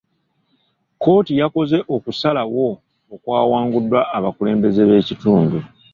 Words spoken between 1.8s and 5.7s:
okusalawo okwawanguddwa abakulembeze b'ekitundu.